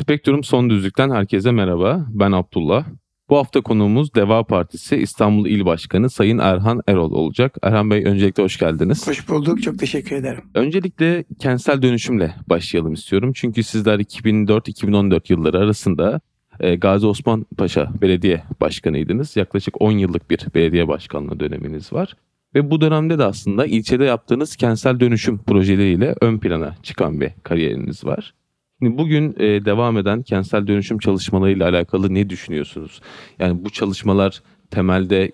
[0.00, 2.06] Spektrum Son Düzlük'ten herkese merhaba.
[2.08, 2.86] Ben Abdullah.
[3.30, 7.56] Bu hafta konuğumuz Deva Partisi İstanbul İl Başkanı Sayın Erhan Erol olacak.
[7.62, 9.08] Erhan Bey öncelikle hoş geldiniz.
[9.08, 9.62] Hoş bulduk.
[9.62, 10.42] Çok teşekkür ederim.
[10.54, 13.32] Öncelikle kentsel dönüşümle başlayalım istiyorum.
[13.34, 16.20] Çünkü sizler 2004-2014 yılları arasında
[16.60, 19.36] e, Gazi Osman Paşa Belediye Başkanıydınız.
[19.36, 22.14] Yaklaşık 10 yıllık bir belediye başkanlığı döneminiz var.
[22.54, 28.04] Ve bu dönemde de aslında ilçede yaptığınız kentsel dönüşüm projeleriyle ön plana çıkan bir kariyeriniz
[28.04, 28.34] var.
[28.80, 33.00] Bugün e, devam eden kentsel dönüşüm çalışmalarıyla alakalı ne düşünüyorsunuz?
[33.38, 35.32] Yani bu çalışmalar temelde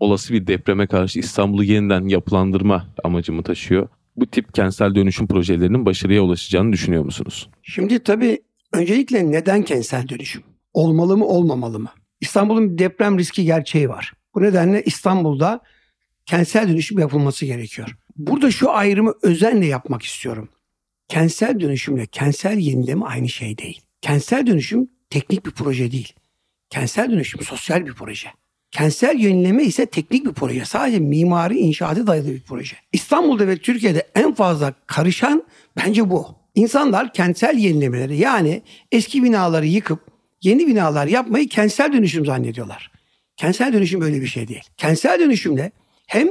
[0.00, 3.88] olası bir depreme karşı İstanbul'u yeniden yapılandırma amacımı taşıyor.
[4.16, 7.50] Bu tip kentsel dönüşüm projelerinin başarıya ulaşacağını düşünüyor musunuz?
[7.62, 8.38] Şimdi tabii
[8.72, 10.42] öncelikle neden kentsel dönüşüm?
[10.74, 11.90] Olmalı mı olmamalı mı?
[12.20, 14.12] İstanbul'un bir deprem riski gerçeği var.
[14.34, 15.60] Bu nedenle İstanbul'da
[16.26, 17.96] kentsel dönüşüm yapılması gerekiyor.
[18.16, 20.48] Burada şu ayrımı özenle yapmak istiyorum.
[21.08, 23.80] Kentsel dönüşümle kentsel yenileme aynı şey değil.
[24.00, 26.12] Kentsel dönüşüm teknik bir proje değil.
[26.70, 28.28] Kentsel dönüşüm sosyal bir proje.
[28.70, 30.64] Kentsel yenileme ise teknik bir proje.
[30.64, 32.76] Sadece mimari inşaatı dayalı bir proje.
[32.92, 35.44] İstanbul'da ve Türkiye'de en fazla karışan
[35.76, 36.26] bence bu.
[36.54, 38.62] İnsanlar kentsel yenilemeleri yani
[38.92, 40.00] eski binaları yıkıp
[40.42, 42.90] yeni binalar yapmayı kentsel dönüşüm zannediyorlar.
[43.36, 44.64] Kentsel dönüşüm böyle bir şey değil.
[44.76, 45.72] Kentsel dönüşümle
[46.06, 46.28] hem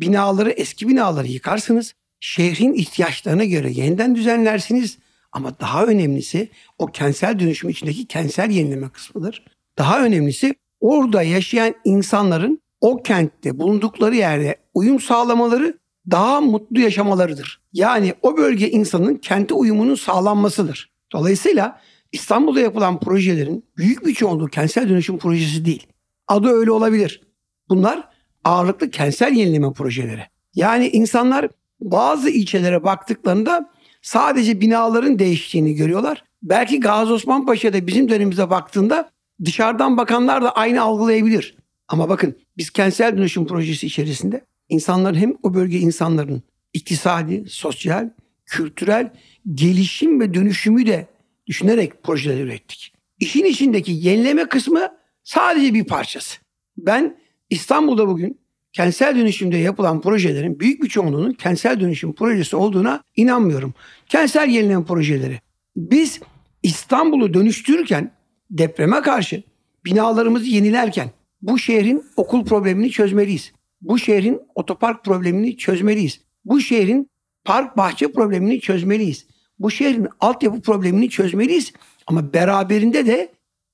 [0.00, 4.98] binaları eski binaları yıkarsınız şehrin ihtiyaçlarına göre yeniden düzenlersiniz.
[5.32, 9.44] Ama daha önemlisi o kentsel dönüşüm içindeki kentsel yenileme kısmıdır.
[9.78, 15.78] Daha önemlisi orada yaşayan insanların o kentte bulundukları yerde uyum sağlamaları
[16.10, 17.60] daha mutlu yaşamalarıdır.
[17.72, 20.90] Yani o bölge insanın kente uyumunun sağlanmasıdır.
[21.12, 21.80] Dolayısıyla
[22.12, 25.86] İstanbul'da yapılan projelerin büyük bir çoğunluğu kentsel dönüşüm projesi değil.
[26.28, 27.22] Adı öyle olabilir.
[27.68, 28.08] Bunlar
[28.44, 30.22] ağırlıklı kentsel yenileme projeleri.
[30.54, 31.48] Yani insanlar
[31.80, 33.70] bazı ilçelere baktıklarında
[34.02, 36.24] sadece binaların değiştiğini görüyorlar.
[36.42, 39.10] Belki Gazi Osman Paşa'da bizim dönemimize baktığında
[39.44, 41.56] dışarıdan bakanlar da aynı algılayabilir.
[41.88, 46.42] Ama bakın biz kentsel dönüşüm projesi içerisinde insanların hem o bölge insanların
[46.72, 48.10] iktisadi, sosyal,
[48.46, 49.12] kültürel
[49.54, 51.06] gelişim ve dönüşümü de
[51.46, 52.94] düşünerek projeler ürettik.
[53.20, 54.88] İşin içindeki yenileme kısmı
[55.22, 56.40] sadece bir parçası.
[56.76, 57.16] Ben
[57.50, 58.39] İstanbul'da bugün
[58.72, 63.74] kentsel dönüşümde yapılan projelerin büyük bir çoğunluğunun kentsel dönüşüm projesi olduğuna inanmıyorum.
[64.08, 65.40] Kentsel yenileme projeleri.
[65.76, 66.20] Biz
[66.62, 68.10] İstanbul'u dönüştürürken
[68.50, 69.42] depreme karşı
[69.84, 71.10] binalarımızı yenilerken
[71.42, 73.52] bu şehrin okul problemini çözmeliyiz.
[73.82, 76.20] Bu şehrin otopark problemini çözmeliyiz.
[76.44, 77.10] Bu şehrin
[77.44, 79.26] park bahçe problemini çözmeliyiz.
[79.58, 81.72] Bu şehrin altyapı problemini çözmeliyiz.
[82.06, 83.32] Ama beraberinde de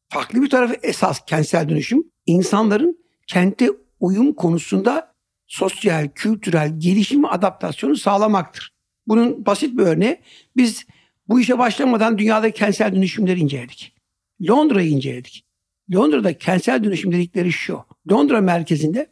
[0.09, 3.71] farklı bir tarafı esas kentsel dönüşüm insanların kente
[4.01, 5.15] uyum konusunda
[5.47, 8.73] sosyal, kültürel gelişim adaptasyonu sağlamaktır.
[9.07, 10.21] Bunun basit bir örneği
[10.57, 10.87] biz
[11.29, 13.93] bu işe başlamadan dünyadaki kentsel dönüşümleri inceledik.
[14.49, 15.45] Londra'yı inceledik.
[15.95, 17.81] Londra'da kentsel dönüşüm dedikleri şu.
[18.11, 19.07] Londra merkezinde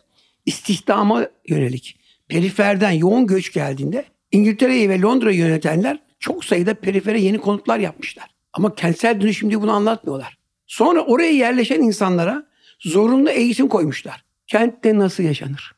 [0.46, 1.96] istihdama yönelik
[2.28, 8.30] periferden yoğun göç geldiğinde İngiltere'yi ve Londra'yı yönetenler çok sayıda perifere yeni konutlar yapmışlar.
[8.52, 10.38] Ama kentsel dönüşüm diye bunu anlatmıyorlar.
[10.66, 12.46] Sonra oraya yerleşen insanlara
[12.80, 14.24] zorunlu eğitim koymuşlar.
[14.46, 15.74] Kentte nasıl yaşanır?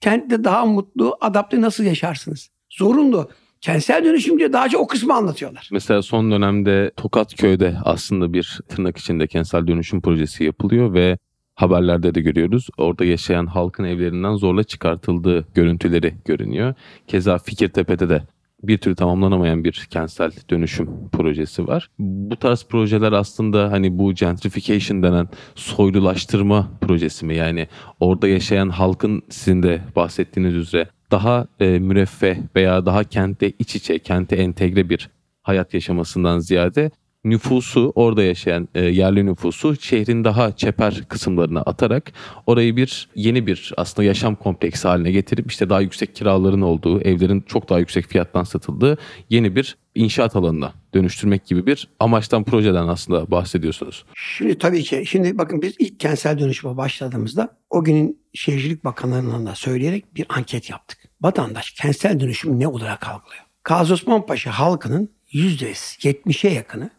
[0.00, 2.50] Kentte daha mutlu, adapte nasıl yaşarsınız?
[2.70, 3.30] Zorunlu.
[3.60, 5.68] Kentsel dönüşümde daha çok o kısmı anlatıyorlar.
[5.72, 11.18] Mesela son dönemde Tokatköy'de aslında bir tırnak içinde kentsel dönüşüm projesi yapılıyor ve
[11.54, 12.68] haberlerde de görüyoruz.
[12.78, 16.74] Orada yaşayan halkın evlerinden zorla çıkartıldığı görüntüleri görünüyor.
[17.06, 18.22] Keza Fikirtepe'de de
[18.62, 21.90] bir türlü tamamlanamayan bir kentsel dönüşüm projesi var.
[21.98, 27.36] Bu tarz projeler aslında hani bu gentrification denen soylulaştırma projesi mi?
[27.36, 27.68] Yani
[28.00, 33.98] orada yaşayan halkın sizin de bahsettiğiniz üzere daha e, müreffeh veya daha kente iç içe,
[33.98, 35.10] kente entegre bir
[35.42, 36.90] hayat yaşamasından ziyade
[37.24, 42.12] nüfusu orada yaşayan e, yerli nüfusu şehrin daha çeper kısımlarına atarak
[42.46, 47.40] orayı bir yeni bir aslında yaşam kompleksi haline getirip işte daha yüksek kiraların olduğu, evlerin
[47.40, 48.98] çok daha yüksek fiyattan satıldığı
[49.30, 54.04] yeni bir inşaat alanına dönüştürmek gibi bir amaçtan projeden aslında bahsediyorsunuz.
[54.14, 59.54] Şimdi tabii ki şimdi bakın biz ilk kentsel dönüşüme başladığımızda o günün Şehircilik Bakanlarından da
[59.54, 60.98] söyleyerek bir anket yaptık.
[61.20, 63.42] Vatandaş kentsel dönüşüm ne olarak algılıyor?
[63.64, 66.90] Gazi Osman Paşa halkının %70'e yakını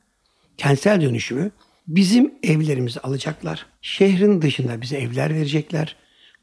[0.58, 1.52] kentsel dönüşümü
[1.88, 3.66] bizim evlerimizi alacaklar.
[3.82, 5.96] Şehrin dışında bize evler verecekler.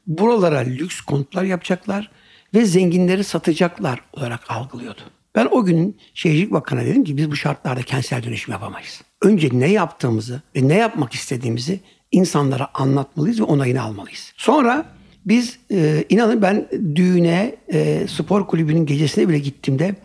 [0.07, 2.11] Buralara lüks konutlar yapacaklar
[2.53, 5.01] ve zenginleri satacaklar olarak algılıyordu.
[5.35, 9.01] Ben o gün Şehircilik Bakanı'na dedim ki biz bu şartlarda kentsel dönüşüm yapamayız.
[9.21, 11.79] Önce ne yaptığımızı ve ne yapmak istediğimizi
[12.11, 14.33] insanlara anlatmalıyız ve onayını almalıyız.
[14.37, 14.85] Sonra
[15.25, 19.95] biz e, inanın ben düğüne e, spor kulübünün gecesine bile gittiğimde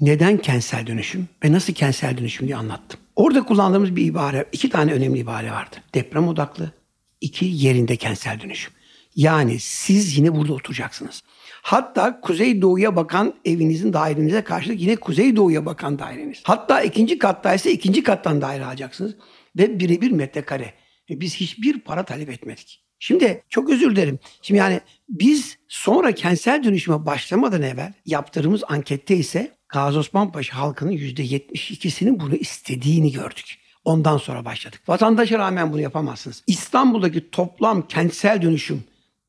[0.00, 2.99] neden kentsel dönüşüm ve nasıl kentsel dönüşüm diye anlattım.
[3.16, 5.76] Orada kullandığımız bir ibare, iki tane önemli ibare vardı.
[5.94, 6.72] Deprem odaklı,
[7.20, 8.72] iki yerinde kentsel dönüşüm.
[9.16, 11.22] Yani siz yine burada oturacaksınız.
[11.62, 16.40] Hatta kuzeydoğuya bakan evinizin dairenize karşılık yine kuzeydoğuya bakan daireniz.
[16.44, 19.16] Hatta ikinci katta ise ikinci kattan daire alacaksınız.
[19.58, 20.74] Ve birebir metrekare.
[21.10, 22.84] Ve biz hiçbir para talep etmedik.
[22.98, 24.18] Şimdi çok özür dilerim.
[24.42, 30.92] Şimdi yani biz sonra kentsel dönüşüme başlamadan evvel yaptığımız ankette ise Gazi Osman Paşa halkının
[30.92, 33.58] %72'sinin bunu istediğini gördük.
[33.84, 34.82] Ondan sonra başladık.
[34.88, 36.42] Vatandaşa rağmen bunu yapamazsınız.
[36.46, 38.84] İstanbul'daki toplam kentsel dönüşüm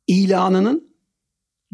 [0.08, 0.92] ilanının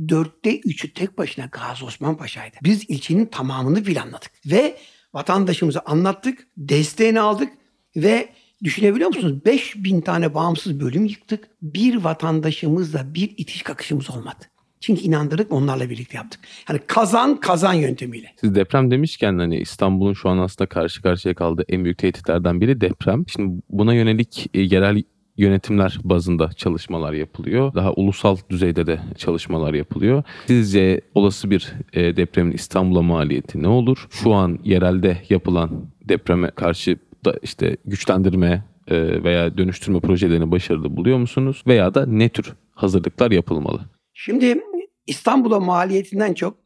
[0.09, 2.55] dörtte üçü tek başına Gazi Osman Paşa'ydı.
[2.63, 4.31] Biz ilçenin tamamını planladık.
[4.45, 4.77] Ve
[5.13, 7.53] vatandaşımıza anlattık, desteğini aldık
[7.95, 8.29] ve
[8.63, 9.45] düşünebiliyor musunuz?
[9.45, 11.49] 5000 tane bağımsız bölüm yıktık.
[11.61, 14.45] Bir vatandaşımızla bir itiş kakışımız olmadı.
[14.81, 16.39] Çünkü inandırdık onlarla birlikte yaptık.
[16.69, 18.27] Yani kazan kazan yöntemiyle.
[18.41, 22.81] Siz deprem demişken hani İstanbul'un şu an aslında karşı karşıya kaldığı en büyük tehditlerden biri
[22.81, 23.24] deprem.
[23.27, 25.03] Şimdi buna yönelik e, yerel
[25.38, 27.74] yönetimler bazında çalışmalar yapılıyor.
[27.74, 30.24] Daha ulusal düzeyde de çalışmalar yapılıyor.
[30.47, 34.07] Sizce olası bir e, depremin İstanbul'a maliyeti ne olur?
[34.09, 35.71] Şu an yerelde yapılan
[36.09, 41.63] depreme karşı da işte güçlendirme e, veya dönüştürme projelerini başarılı buluyor musunuz?
[41.68, 43.81] Veya da ne tür hazırlıklar yapılmalı?
[44.19, 44.61] Şimdi
[45.07, 46.59] İstanbul'a maliyetinden çok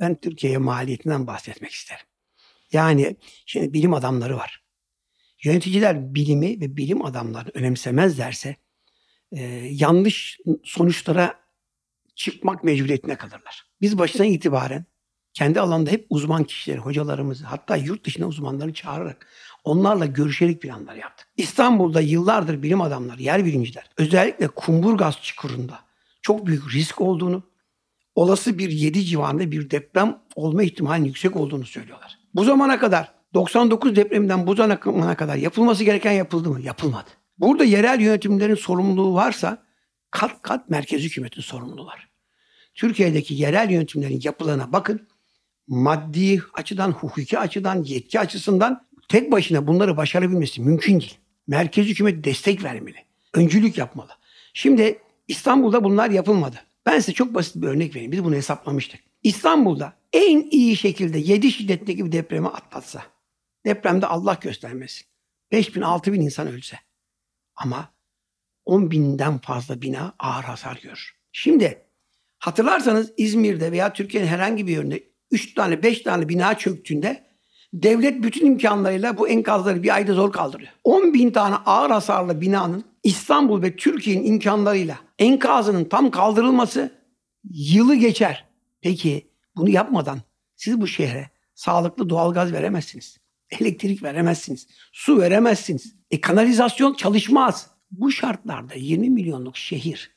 [0.00, 2.06] ben Türkiye'ye maliyetinden bahsetmek isterim.
[2.72, 3.16] Yani
[3.46, 4.62] şimdi bilim adamları var.
[5.44, 8.56] Yöneticiler bilimi ve bilim adamlarını önemsemezlerse
[9.32, 11.40] e, yanlış sonuçlara
[12.14, 13.66] çıkmak mecburiyetine kalırlar.
[13.80, 14.84] Biz baştan itibaren
[15.32, 19.26] kendi alanda hep uzman kişileri, hocalarımızı hatta yurt dışına uzmanları çağırarak
[19.64, 21.28] onlarla görüşerek planlar yaptık.
[21.36, 25.91] İstanbul'da yıllardır bilim adamları, yer bilimciler özellikle Kumburgaz çukurunda
[26.22, 27.42] çok büyük risk olduğunu,
[28.14, 32.18] olası bir 7 civarında bir deprem olma ihtimalinin yüksek olduğunu söylüyorlar.
[32.34, 36.60] Bu zamana kadar 99 depreminden bu zamana kadar yapılması gereken yapıldı mı?
[36.60, 37.10] Yapılmadı.
[37.38, 39.62] Burada yerel yönetimlerin sorumluluğu varsa
[40.10, 42.08] kat kat merkez hükümetin sorumluluğu var.
[42.74, 45.08] Türkiye'deki yerel yönetimlerin yapılarına bakın.
[45.68, 51.18] Maddi açıdan, hukuki açıdan, yetki açısından tek başına bunları başarabilmesi mümkün değil.
[51.46, 52.96] Merkez hükümet destek vermeli.
[53.34, 54.10] Öncülük yapmalı.
[54.54, 54.98] Şimdi
[55.32, 56.56] İstanbul'da bunlar yapılmadı.
[56.86, 58.12] Ben size çok basit bir örnek vereyim.
[58.12, 59.00] Biz bunu hesaplamıştık.
[59.22, 63.02] İstanbul'da en iyi şekilde 7 şiddetindeki bir depremi atlatsa,
[63.66, 65.06] depremde Allah göstermesin,
[65.52, 66.78] 5 bin 6 bin insan ölse
[67.56, 67.94] ama
[68.64, 71.16] 10 binden fazla bina ağır hasar görür.
[71.32, 71.86] Şimdi
[72.38, 77.26] hatırlarsanız İzmir'de veya Türkiye'nin herhangi bir yerinde 3 tane 5 tane bina çöktüğünde
[77.72, 80.72] devlet bütün imkanlarıyla bu enkazları bir ayda zor kaldırıyor.
[80.84, 86.92] 10 bin tane ağır hasarlı binanın İstanbul ve Türkiye'nin imkanlarıyla enkazının tam kaldırılması
[87.44, 88.44] yılı geçer.
[88.80, 90.18] Peki bunu yapmadan
[90.56, 93.18] siz bu şehre sağlıklı doğalgaz veremezsiniz.
[93.50, 94.66] Elektrik veremezsiniz.
[94.92, 95.94] Su veremezsiniz.
[96.10, 97.70] E kanalizasyon çalışmaz.
[97.90, 100.10] Bu şartlarda 20 milyonluk şehir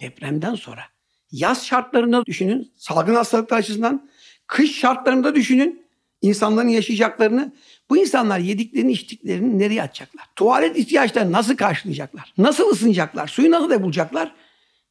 [0.00, 0.82] depremden sonra
[1.30, 2.72] yaz şartlarında düşünün.
[2.76, 4.08] Salgın hastalıklar açısından
[4.46, 5.86] kış şartlarında düşünün.
[6.22, 7.52] İnsanların yaşayacaklarını
[7.90, 10.24] bu insanlar yediklerini içtiklerini nereye atacaklar?
[10.36, 12.34] Tuvalet ihtiyaçlarını nasıl karşılayacaklar?
[12.38, 13.28] Nasıl ısınacaklar?
[13.28, 14.34] Suyu nasıl da bulacaklar?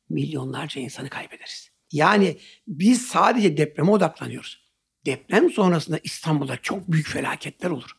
[0.10, 1.72] Milyonlarca insanı kaybederiz.
[1.92, 4.62] Yani biz sadece depreme odaklanıyoruz.
[5.06, 7.92] Deprem sonrasında İstanbul'da çok büyük felaketler olur.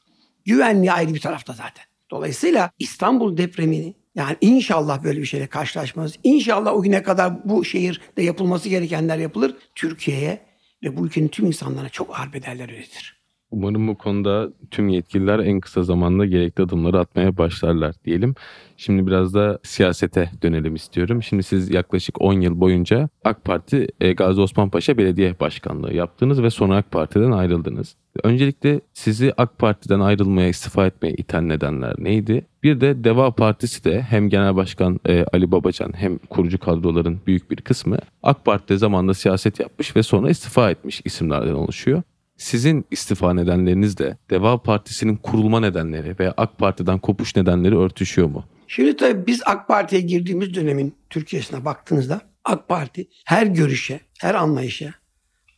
[0.44, 1.84] Güvenliği ayrı bir tarafta zaten.
[2.10, 6.14] Dolayısıyla İstanbul depremini yani inşallah böyle bir şeyle karşılaşmaz.
[6.24, 9.56] İnşallah o güne kadar bu şehirde yapılması gerekenler yapılır.
[9.74, 10.40] Türkiye'ye
[10.82, 13.21] ve bu ülkenin tüm insanlarına çok ağır bedeller ödetir.
[13.52, 18.34] Umarım bu konuda tüm yetkililer en kısa zamanda gerekli adımları atmaya başlarlar diyelim.
[18.76, 21.22] Şimdi biraz da siyasete dönelim istiyorum.
[21.22, 26.42] Şimdi siz yaklaşık 10 yıl boyunca AK Parti e, Gazi Osman Paşa Belediye Başkanlığı yaptınız
[26.42, 27.96] ve sonra AK Parti'den ayrıldınız.
[28.22, 32.46] Öncelikle sizi AK Parti'den ayrılmaya, istifa etmeye iten nedenler neydi?
[32.62, 37.50] Bir de Deva Partisi de hem Genel Başkan e, Ali Babacan hem kurucu kadroların büyük
[37.50, 42.02] bir kısmı AK Parti'de zamanında siyaset yapmış ve sonra istifa etmiş isimlerden oluşuyor.
[42.36, 48.44] Sizin istifa nedenleriniz de Deva Partisi'nin kurulma nedenleri veya AK Parti'den kopuş nedenleri örtüşüyor mu?
[48.68, 54.94] Şimdi tabii biz AK Parti'ye girdiğimiz dönemin Türkiye'sine baktığınızda AK Parti her görüşe, her anlayışa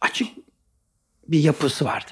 [0.00, 0.28] açık
[1.28, 2.10] bir yapısı vardı.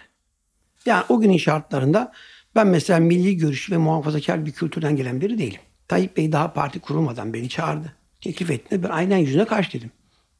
[0.86, 2.12] Yani o günün şartlarında
[2.54, 5.60] Ben mesela milli görüş ve muhafazakar bir kültürden gelen biri değilim.
[5.88, 7.92] Tayyip Bey daha parti kurulmadan beni çağırdı.
[8.20, 9.90] Teklif ettiğinde ben aynen yüzüne karşı dedim.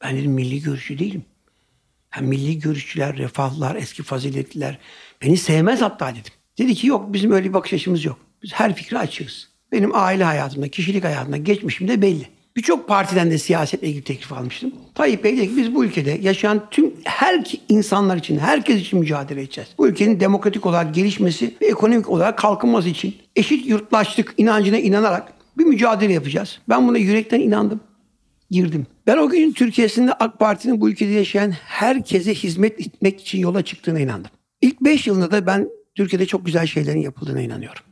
[0.02, 1.24] Ben dedim milli görüşçü değilim.
[2.12, 4.78] Hem milli görüşçüler, refahlar, eski faziletliler
[5.22, 6.32] beni sevmez hatta dedim.
[6.58, 8.18] Dedi ki yok bizim öyle bir bakış açımız yok.
[8.42, 9.48] Biz her fikre açığız.
[9.72, 12.26] Benim aile hayatımda, kişilik hayatımda geçmişim de belli.
[12.56, 14.72] Birçok partiden de siyasetle ilgili teklif almıştım.
[14.94, 19.40] Tayyip Bey dedi ki biz bu ülkede yaşayan tüm her insanlar için, herkes için mücadele
[19.40, 19.70] edeceğiz.
[19.78, 25.64] Bu ülkenin demokratik olarak gelişmesi ve ekonomik olarak kalkınması için eşit yurttaşlık inancına inanarak bir
[25.64, 26.58] mücadele yapacağız.
[26.68, 27.80] Ben buna yürekten inandım
[28.52, 28.86] girdim.
[29.06, 34.00] Ben o gün Türkiye'sinde AK Parti'nin bu ülkede yaşayan herkese hizmet etmek için yola çıktığına
[34.00, 34.30] inandım.
[34.60, 37.82] İlk 5 yılında da ben Türkiye'de çok güzel şeylerin yapıldığına inanıyorum.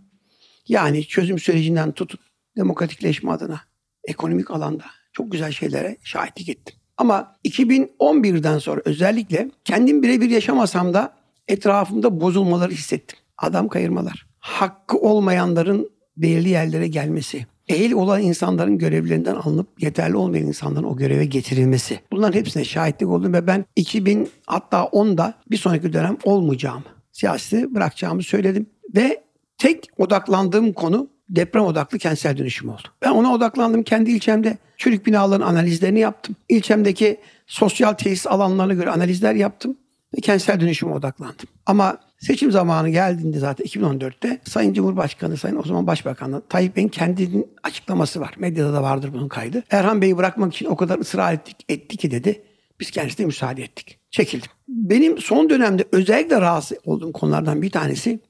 [0.68, 2.20] Yani çözüm sürecinden tutup
[2.56, 3.60] demokratikleşme adına,
[4.08, 6.76] ekonomik alanda çok güzel şeylere şahitlik ettim.
[6.96, 11.16] Ama 2011'den sonra özellikle kendim birebir yaşamasam da
[11.48, 13.18] etrafımda bozulmaları hissettim.
[13.38, 20.86] Adam kayırmalar, hakkı olmayanların belirli yerlere gelmesi, ehil olan insanların görevlerinden alınıp yeterli olmayan insanların
[20.86, 22.00] o göreve getirilmesi.
[22.12, 28.22] Bunların hepsine şahitlik oldum ve ben 2000 hatta 10'da bir sonraki dönem olmayacağımı, siyaseti bırakacağımı
[28.22, 28.66] söyledim.
[28.96, 29.22] Ve
[29.58, 32.88] tek odaklandığım konu deprem odaklı kentsel dönüşüm oldu.
[33.02, 34.58] Ben ona odaklandım kendi ilçemde.
[34.76, 36.36] Çürük binaların analizlerini yaptım.
[36.48, 39.76] İlçemdeki sosyal tesis alanlarına göre analizler yaptım
[40.16, 41.48] ve kentsel dönüşüme odaklandım.
[41.66, 47.46] Ama seçim zamanı geldiğinde zaten 2014'te Sayın Cumhurbaşkanı, Sayın o zaman Başbakanı Tayyip Bey'in kendinin
[47.62, 48.34] açıklaması var.
[48.38, 49.62] Medyada da vardır bunun kaydı.
[49.70, 52.42] Erhan Bey'i bırakmak için o kadar ısrar ettik, etti ki dedi.
[52.80, 53.98] Biz kendisine müsaade ettik.
[54.10, 54.50] Çekildim.
[54.68, 58.20] Benim son dönemde özellikle rahatsız olduğum konulardan bir tanesi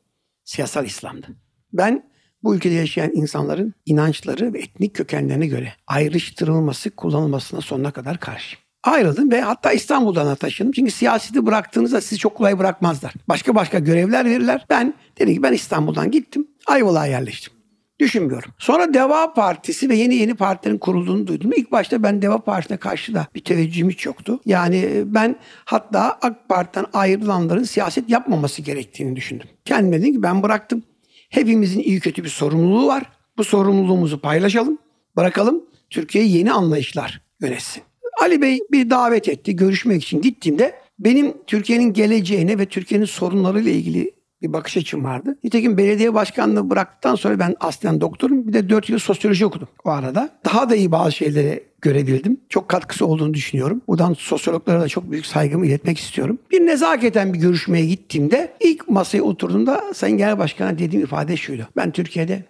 [0.45, 1.27] siyasal İslam'dı.
[1.73, 2.11] Ben
[2.43, 8.70] bu ülkede yaşayan insanların inançları ve etnik kökenlerine göre ayrıştırılması, kullanılmasına sonuna kadar karşıyım.
[8.85, 10.73] Ayrıldım ve hatta İstanbul'dan da taşındım.
[10.73, 13.15] Çünkü siyaseti bıraktığınızda sizi çok kolay bırakmazlar.
[13.29, 14.67] Başka başka görevler verirler.
[14.71, 16.49] Ben dedim ki ben İstanbul'dan gittim.
[16.67, 17.53] Ayvalık'a yerleştim.
[18.01, 18.51] Düşünmüyorum.
[18.59, 21.51] Sonra Deva Partisi ve yeni yeni partilerin kurulduğunu duydum.
[21.57, 24.41] İlk başta ben Deva Partisi'ne karşı da bir teveccühüm hiç yoktu.
[24.47, 29.49] Yani ben hatta AK Parti'den ayrılanların siyaset yapmaması gerektiğini düşündüm.
[29.65, 30.83] Kendime dedim ki ben bıraktım.
[31.29, 33.03] Hepimizin iyi kötü bir sorumluluğu var.
[33.37, 34.79] Bu sorumluluğumuzu paylaşalım,
[35.17, 35.65] bırakalım.
[35.91, 37.83] Türkiye'yi yeni anlayışlar yönetsin.
[38.21, 44.11] Ali Bey bir davet etti görüşmek için gittiğimde benim Türkiye'nin geleceğine ve Türkiye'nin sorunlarıyla ilgili
[44.43, 45.39] bir bakış açım vardı.
[45.45, 48.49] Nitekim belediye başkanlığı bıraktıktan sonra ben aslen doktorum.
[48.49, 50.31] Bir de 4 yıl sosyoloji okudum o arada.
[50.45, 52.41] Daha da iyi bazı şeyleri görebildim.
[52.49, 53.83] Çok katkısı olduğunu düşünüyorum.
[53.89, 56.39] Buradan sosyologlara da çok büyük saygımı iletmek istiyorum.
[56.51, 61.69] Bir nezaketen bir görüşmeye gittiğimde ilk masaya oturduğumda Sayın Genel Başkan'a dediğim ifade şuydu.
[61.77, 62.45] Ben Türkiye'de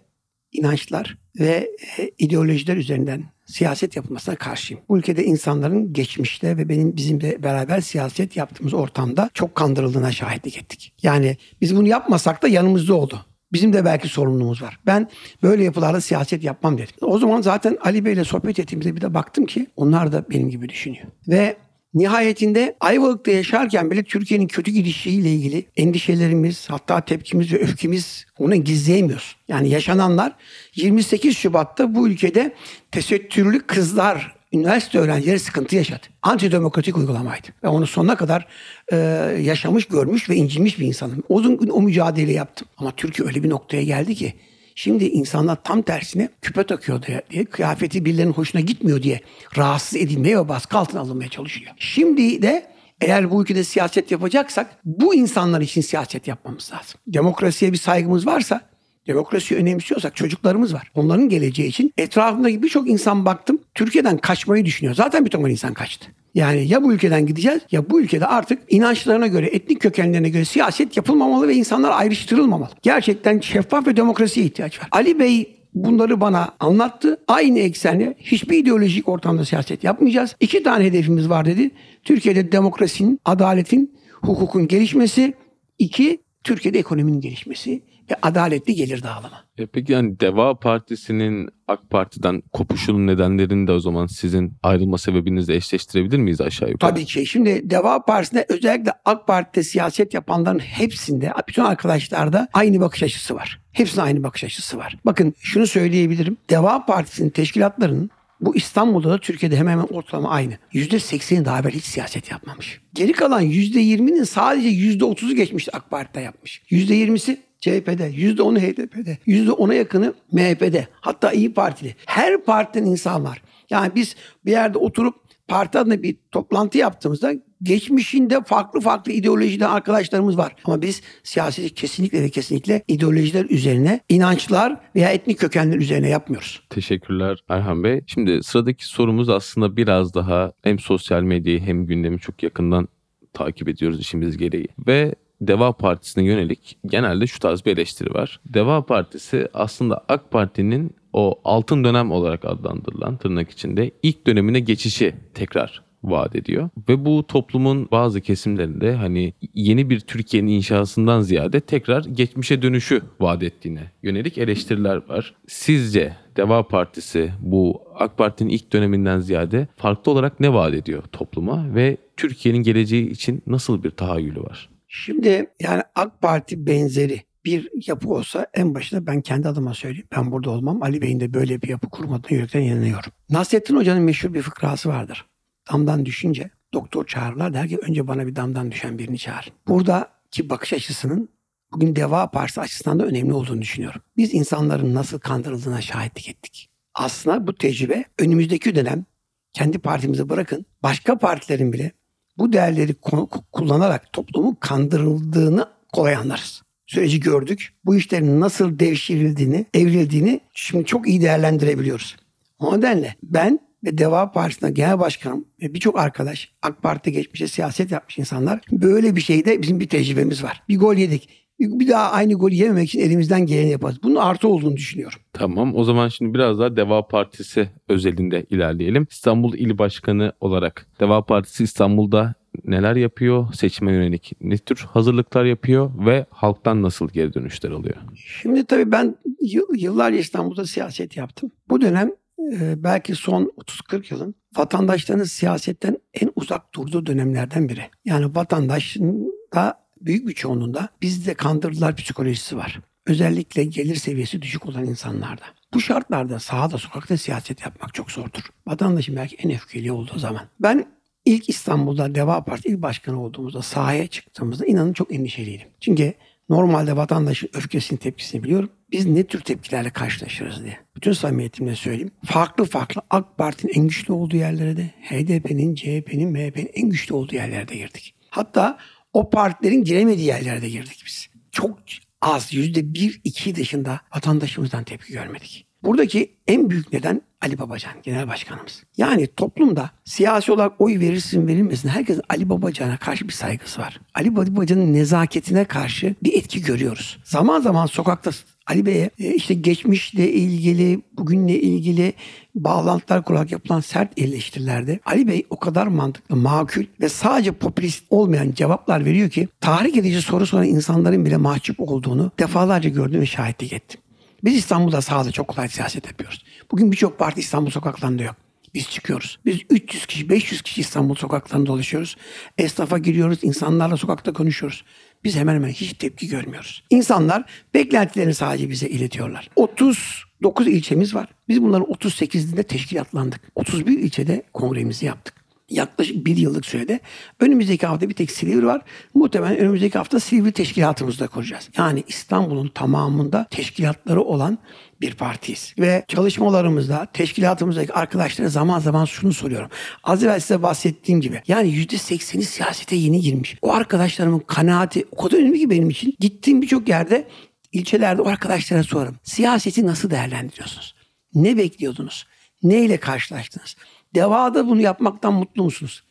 [0.52, 4.82] inançlar ve e, ideolojiler üzerinden siyaset yapılmasına karşıyım.
[4.88, 10.92] Bu ülkede insanların geçmişte ve benim bizimle beraber siyaset yaptığımız ortamda çok kandırıldığına şahitlik ettik.
[11.02, 13.26] Yani biz bunu yapmasak da yanımızda oldu.
[13.52, 14.78] Bizim de belki sorumluluğumuz var.
[14.86, 15.08] Ben
[15.42, 16.94] böyle yapılarda siyaset yapmam dedim.
[17.00, 20.68] O zaman zaten Ali Bey'le sohbet ettiğimizde bir de baktım ki onlar da benim gibi
[20.68, 21.06] düşünüyor.
[21.28, 21.56] Ve
[21.94, 29.36] Nihayetinde Ayvalık'ta yaşarken bile Türkiye'nin kötü gidişiyle ilgili endişelerimiz, hatta tepkimiz ve öfkemiz onu gizleyemiyoruz.
[29.48, 30.32] Yani yaşananlar
[30.74, 32.54] 28 Şubat'ta bu ülkede
[32.90, 36.06] tesettürlü kızlar üniversite öğrencileri sıkıntı yaşadı.
[36.22, 37.48] Antidemokratik uygulamaydı.
[37.64, 38.46] Ve onu sonuna kadar
[38.92, 38.96] e,
[39.42, 41.22] yaşamış, görmüş ve incinmiş bir insanım.
[41.28, 42.68] O gün o mücadele yaptım.
[42.76, 44.34] Ama Türkiye öyle bir noktaya geldi ki
[44.82, 49.20] Şimdi insanlar tam tersine küpe takıyor diye, kıyafeti birilerinin hoşuna gitmiyor diye
[49.56, 51.72] rahatsız edilmeye ve baskı altına alınmaya çalışıyor.
[51.78, 52.66] Şimdi de
[53.00, 57.00] eğer bu ülkede siyaset yapacaksak bu insanlar için siyaset yapmamız lazım.
[57.06, 58.60] Demokrasiye bir saygımız varsa
[59.06, 60.90] Demokrasiyi önemsiyorsak çocuklarımız var.
[60.94, 64.94] Onların geleceği için etrafımdaki birçok insan baktım Türkiye'den kaçmayı düşünüyor.
[64.94, 66.06] Zaten bir ton insan kaçtı.
[66.34, 70.96] Yani ya bu ülkeden gideceğiz ya bu ülkede artık inançlarına göre, etnik kökenlerine göre siyaset
[70.96, 72.70] yapılmamalı ve insanlar ayrıştırılmamalı.
[72.82, 74.88] Gerçekten şeffaf ve demokrasiye ihtiyaç var.
[74.92, 77.20] Ali Bey bunları bana anlattı.
[77.28, 80.36] Aynı eksende hiçbir ideolojik ortamda siyaset yapmayacağız.
[80.40, 81.70] İki tane hedefimiz var dedi.
[82.04, 85.34] Türkiye'de demokrasinin, adaletin, hukukun gelişmesi.
[85.78, 89.36] İki, Türkiye'de ekonominin gelişmesi ve adaletli gelir dağılımı.
[89.58, 95.56] E peki yani Deva Partisi'nin AK Parti'den kopuşunun nedenlerini de o zaman sizin ayrılma sebebinizle
[95.56, 96.90] eşleştirebilir miyiz aşağı yukarı?
[96.90, 97.26] Tabii ki.
[97.26, 103.60] Şimdi Deva Partisi'nde özellikle AK Parti'de siyaset yapanların hepsinde, bütün arkadaşlarda aynı bakış açısı var.
[103.72, 104.96] Hepsinin aynı bakış açısı var.
[105.04, 106.36] Bakın şunu söyleyebilirim.
[106.50, 110.52] Deva Partisi'nin teşkilatlarının bu İstanbul'da da Türkiye'de hemen hemen ortalama aynı.
[110.72, 112.80] %80'i daha evvel hiç siyaset yapmamış.
[112.94, 116.62] Geri kalan %20'nin sadece %30'u geçmiş AK Parti'de yapmış.
[116.70, 121.94] %20'si CHP'de, %10'u HDP'de, %10'a yakını MHP'de, hatta İyi Partili.
[122.06, 123.42] Her partiden insan var.
[123.70, 125.14] Yani biz bir yerde oturup
[125.48, 130.56] parti adına bir toplantı yaptığımızda Geçmişinde farklı farklı ideolojide arkadaşlarımız var.
[130.64, 136.62] Ama biz siyaseti kesinlikle ve kesinlikle ideolojiler üzerine, inançlar veya etnik kökenler üzerine yapmıyoruz.
[136.70, 138.00] Teşekkürler Erhan Bey.
[138.06, 142.88] Şimdi sıradaki sorumuz aslında biraz daha hem sosyal medyayı hem gündemi çok yakından
[143.32, 144.68] takip ediyoruz işimiz gereği.
[144.86, 148.40] Ve Deva Partisi'ne yönelik genelde şu tarz bir eleştiri var.
[148.46, 155.14] Deva Partisi aslında AK Parti'nin o altın dönem olarak adlandırılan tırnak içinde ilk dönemine geçişi
[155.34, 156.68] tekrar vaat ediyor.
[156.88, 163.42] Ve bu toplumun bazı kesimlerinde hani yeni bir Türkiye'nin inşasından ziyade tekrar geçmişe dönüşü vaat
[163.42, 165.34] ettiğine yönelik eleştiriler var.
[165.48, 171.74] Sizce Deva Partisi bu AK Parti'nin ilk döneminden ziyade farklı olarak ne vaat ediyor topluma
[171.74, 174.69] ve Türkiye'nin geleceği için nasıl bir tahayyülü var?
[174.92, 180.08] Şimdi yani AK Parti benzeri bir yapı olsa en başında ben kendi adıma söyleyeyim.
[180.16, 180.82] Ben burada olmam.
[180.82, 183.12] Ali Bey'in de böyle bir yapı kurmadığına yürekten inanıyorum.
[183.30, 185.26] Nasrettin Hoca'nın meşhur bir fıkrası vardır.
[185.72, 189.52] Damdan düşünce doktor çağırırlar der ki önce bana bir damdan düşen birini çağır.
[189.68, 191.28] Buradaki bakış açısının
[191.72, 194.02] bugün Deva Partisi açısından da önemli olduğunu düşünüyorum.
[194.16, 196.70] Biz insanların nasıl kandırıldığına şahitlik ettik.
[196.94, 199.04] Aslında bu tecrübe önümüzdeki dönem
[199.52, 201.92] kendi partimizi bırakın başka partilerin bile
[202.40, 206.62] bu değerleri ku- kullanarak toplumun kandırıldığını kolay anlarız.
[206.86, 207.74] Süreci gördük.
[207.84, 212.16] Bu işlerin nasıl devşirildiğini, evrildiğini şimdi çok iyi değerlendirebiliyoruz.
[212.58, 217.90] O nedenle ben ve Deva Partisi'ne genel başkanım ve birçok arkadaş AK Parti'de geçmişe siyaset
[217.90, 220.62] yapmış insanlar böyle bir şeyde bizim bir tecrübemiz var.
[220.68, 221.28] Bir gol yedik.
[221.60, 223.98] Bir daha aynı golü yememek için elimizden geleni yaparız.
[224.02, 225.18] Bunun artı olduğunu düşünüyorum.
[225.32, 229.06] Tamam o zaman şimdi biraz daha Deva Partisi özelinde ilerleyelim.
[229.10, 233.52] İstanbul İl Başkanı olarak Deva Partisi İstanbul'da neler yapıyor?
[233.54, 237.96] Seçime yönelik ne tür hazırlıklar yapıyor ve halktan nasıl geri dönüşler alıyor?
[238.14, 241.50] Şimdi tabii ben yıl- yıllarca İstanbul'da siyaset yaptım.
[241.68, 242.10] Bu dönem
[242.52, 247.82] e, belki son 30-40 yılın vatandaşların siyasetten en uzak durduğu dönemlerden biri.
[248.04, 252.80] Yani vatandaşın da büyük bir çoğunluğunda bizde kandırdılar psikolojisi var.
[253.06, 255.44] Özellikle gelir seviyesi düşük olan insanlarda.
[255.74, 258.42] Bu şartlarda sahada sokakta siyaset yapmak çok zordur.
[258.66, 260.42] Vatandaşın belki en öfkeli olduğu zaman.
[260.60, 260.86] Ben
[261.24, 265.68] ilk İstanbul'da Deva Partisi il başkanı olduğumuzda sahaya çıktığımızda inanın çok endişeliydim.
[265.80, 266.14] Çünkü
[266.48, 268.70] normalde vatandaşın öfkesini tepkisini biliyorum.
[268.92, 270.78] Biz ne tür tepkilerle karşılaşırız diye.
[270.96, 272.10] Bütün samimiyetimle söyleyeyim.
[272.24, 277.34] Farklı farklı AK Parti'nin en güçlü olduğu yerlere de HDP'nin, CHP'nin, MHP'nin en güçlü olduğu
[277.34, 278.14] yerlerde girdik.
[278.30, 278.78] Hatta
[279.12, 281.28] o partilerin giremediği yerlerde girdik biz.
[281.52, 281.78] Çok
[282.22, 285.66] az yüzde bir iki dışında vatandaşımızdan tepki görmedik.
[285.82, 288.82] Buradaki en büyük neden Ali Babacan genel başkanımız.
[288.96, 294.00] Yani toplumda siyasi olarak oy verirsin verilmesin herkesin Ali Babacan'a karşı bir saygısı var.
[294.14, 297.18] Ali Babacan'ın nezaketine karşı bir etki görüyoruz.
[297.24, 298.30] Zaman zaman sokakta
[298.66, 302.12] Ali Bey'e e, işte geçmişle ilgili, bugünle ilgili
[302.54, 308.52] bağlantılar kurarak yapılan sert eleştirilerde Ali Bey o kadar mantıklı, makul ve sadece popülist olmayan
[308.52, 313.72] cevaplar veriyor ki tahrik edici soru soran insanların bile mahcup olduğunu defalarca gördüm ve şahitlik
[313.72, 314.00] ettim.
[314.44, 316.44] Biz İstanbul'da sahada çok kolay siyaset yapıyoruz.
[316.70, 318.36] Bugün birçok parti İstanbul sokaklarında yok.
[318.74, 319.38] Biz çıkıyoruz.
[319.46, 322.16] Biz 300 kişi, 500 kişi İstanbul sokaklarında dolaşıyoruz.
[322.58, 324.84] Esnafa giriyoruz, insanlarla sokakta konuşuyoruz.
[325.24, 326.82] Biz hemen hemen hiç tepki görmüyoruz.
[326.90, 329.50] İnsanlar beklentilerini sadece bize iletiyorlar.
[329.56, 331.28] 39 ilçemiz var.
[331.48, 333.40] Biz bunların 38'inde teşkilatlandık.
[333.54, 335.39] 31 ilçede kongremizi yaptık
[335.70, 337.00] yaklaşık bir yıllık sürede.
[337.40, 338.82] Önümüzdeki hafta bir tek Silivri var.
[339.14, 341.70] Muhtemelen önümüzdeki hafta Silivri teşkilatımızı da kuracağız.
[341.76, 344.58] Yani İstanbul'un tamamında teşkilatları olan
[345.00, 345.74] bir partiyiz.
[345.78, 349.70] Ve çalışmalarımızda teşkilatımızdaki arkadaşlara zaman zaman şunu soruyorum.
[350.04, 353.56] Az evvel size bahsettiğim gibi yani %80'i siyasete yeni girmiş.
[353.62, 356.14] O arkadaşlarımın kanaati o kadar önemli ki benim için.
[356.20, 357.28] Gittiğim birçok yerde
[357.72, 359.16] ilçelerde o arkadaşlara sorarım.
[359.22, 360.94] Siyaseti nasıl değerlendiriyorsunuz?
[361.34, 362.26] Ne bekliyordunuz?
[362.62, 363.76] Ne ile karşılaştınız?
[364.14, 366.04] Devada bunu yapmaktan mutlu musunuz?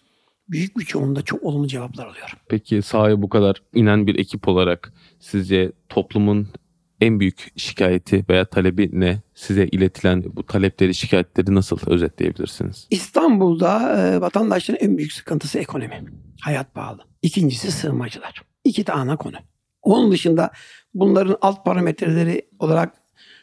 [0.49, 2.37] Büyük bir çoğunda çok olumlu cevaplar alıyorum.
[2.49, 6.47] Peki sahaya bu kadar inen bir ekip olarak sizce toplumun
[7.01, 9.21] en büyük şikayeti veya talebi ne?
[9.35, 12.87] Size iletilen bu talepleri, şikayetleri nasıl özetleyebilirsiniz?
[12.89, 16.03] İstanbul'da e, vatandaşların en büyük sıkıntısı ekonomi.
[16.41, 17.01] Hayat pahalı.
[17.21, 18.41] İkincisi sığınmacılar.
[18.63, 19.35] İki de ana konu.
[19.81, 20.51] Onun dışında
[20.93, 22.93] bunların alt parametreleri olarak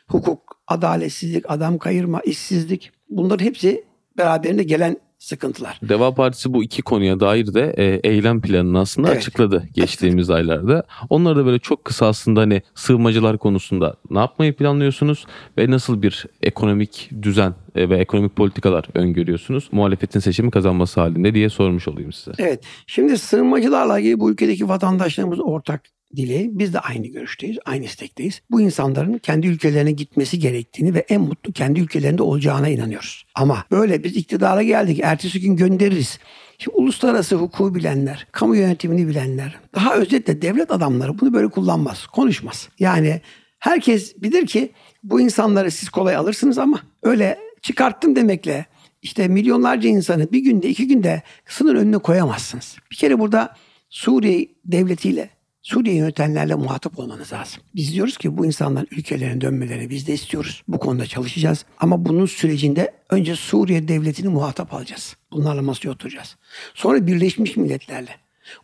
[0.09, 3.85] hukuk, adaletsizlik, adam kayırma, işsizlik bunların hepsi
[4.18, 5.81] beraberinde gelen sıkıntılar.
[5.83, 9.18] Deva Partisi bu iki konuya dair de e, eylem planını aslında Evet.
[9.18, 10.83] açıkladı geçtiğimiz aylarda.
[11.11, 15.26] Onları da böyle çok kısa aslında hani sığınmacılar konusunda ne yapmayı planlıyorsunuz
[15.59, 21.48] ve nasıl bir ekonomik düzen e, ve ekonomik politikalar öngörüyorsunuz muhalefetin seçimi kazanması halinde diye
[21.48, 22.33] sormuş olayım size.
[22.38, 22.64] Evet.
[22.87, 25.83] Şimdi sığınmacılarla ilgili bu ülkedeki vatandaşlarımız ortak
[26.16, 26.49] dili.
[26.53, 28.42] Biz de aynı görüşteyiz, aynı istekteyiz.
[28.51, 33.27] Bu insanların kendi ülkelerine gitmesi gerektiğini ve en mutlu kendi ülkelerinde olacağına inanıyoruz.
[33.35, 36.19] Ama böyle biz iktidara geldik, ertesi gün göndeririz.
[36.59, 42.69] Şimdi uluslararası hukuku bilenler, kamu yönetimini bilenler, daha özetle devlet adamları bunu böyle kullanmaz, konuşmaz.
[42.79, 43.21] Yani
[43.59, 48.66] herkes bilir ki bu insanları siz kolay alırsınız ama öyle çıkarttım demekle
[49.03, 52.77] işte milyonlarca insanı bir günde iki günde sınır önüne koyamazsınız.
[52.90, 53.57] Bir kere burada
[53.90, 55.36] Suriye devletiyle
[55.66, 57.62] Suriye yönetenlerle muhatap olmanız lazım.
[57.74, 60.62] Biz diyoruz ki bu insanların ülkelerine dönmelerini biz de istiyoruz.
[60.68, 61.64] Bu konuda çalışacağız.
[61.79, 65.16] Ama bunun sürecinde önce Suriye devletini muhatap alacağız.
[65.33, 66.37] Bunlarla masaya oturacağız.
[66.74, 68.14] Sonra Birleşmiş Milletler'le,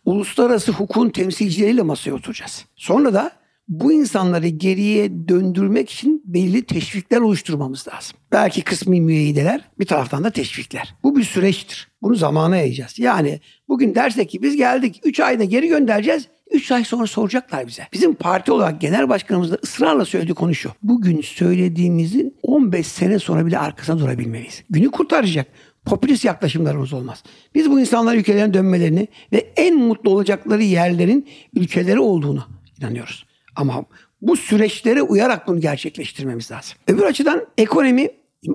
[0.05, 2.65] uluslararası hukukun temsilcileriyle masaya oturacağız.
[2.77, 3.31] Sonra da
[3.69, 8.17] bu insanları geriye döndürmek için belli teşvikler oluşturmamız lazım.
[8.33, 10.95] Belki kısmi müeyyideler, bir taraftan da teşvikler.
[11.03, 11.89] Bu bir süreçtir.
[12.03, 12.99] Bunu zamana yayacağız.
[12.99, 16.29] Yani bugün dersek ki biz geldik 3 ayda geri göndereceğiz.
[16.53, 17.89] 3 ay sonra soracaklar bize.
[17.93, 20.71] Bizim parti olarak genel başkanımız da ısrarla söylediği konu şu.
[20.83, 24.63] Bugün söylediğimizin 15 sene sonra bile arkasına durabilmeliyiz.
[24.71, 25.47] Günü kurtaracak.
[25.85, 27.23] Popülist yaklaşımlarımız olmaz.
[27.55, 32.45] Biz bu insanların ülkelerine dönmelerini ve en mutlu olacakları yerlerin ülkeleri olduğunu
[32.81, 33.27] inanıyoruz.
[33.57, 33.85] Ama
[34.23, 36.79] bu süreçlere uyarak bunu gerçekleştirmemiz lazım.
[36.89, 38.09] Öbür açıdan ekonomi,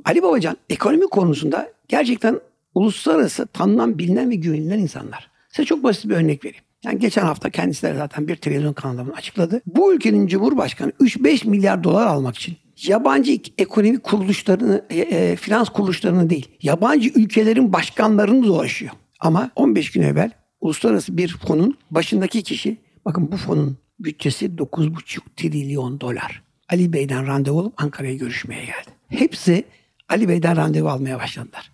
[0.05, 2.39] Ali Babacan ekonomi konusunda gerçekten
[2.75, 5.31] uluslararası tanınan, bilinen ve güvenilen insanlar.
[5.49, 6.63] Size çok basit bir örnek vereyim.
[6.83, 9.61] Yani geçen hafta kendisi de zaten bir televizyon kanalında açıkladı.
[9.65, 16.29] Bu ülkenin Cumhurbaşkanı 3-5 milyar dolar almak için yabancı ekonomik kuruluşlarını, e, e, finans kuruluşlarını
[16.29, 18.91] değil, yabancı ülkelerin başkanlarını dolaşıyor.
[19.19, 26.01] Ama 15 gün evvel uluslararası bir fonun başındaki kişi, bakın bu fonun bütçesi 9,5 trilyon
[26.01, 26.43] dolar.
[26.69, 28.89] Ali Bey'den randevu alıp Ankara'ya görüşmeye geldi.
[29.07, 29.63] Hepsi
[30.09, 31.71] Ali Bey'den randevu almaya başladılar.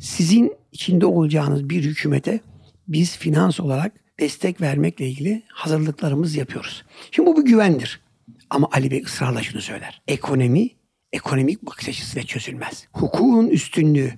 [0.00, 2.40] Sizin içinde olacağınız bir hükümete
[2.88, 6.84] biz finans olarak destek vermekle ilgili hazırlıklarımızı yapıyoruz.
[7.10, 8.00] Şimdi bu bir güvendir.
[8.50, 10.02] Ama Ali Bey ısrarla şunu söyler.
[10.08, 10.70] Ekonomi
[11.12, 12.86] ekonomik bakış açısıyla çözülmez.
[12.92, 14.12] Hukukun üstünlüğü,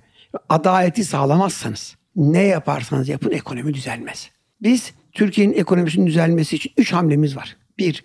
[0.48, 4.30] adaleti sağlamazsanız ne yaparsanız yapın ekonomi düzelmez.
[4.62, 7.56] Biz Türkiye'nin ekonomisinin düzelmesi için üç hamlemiz var.
[7.78, 8.04] Bir,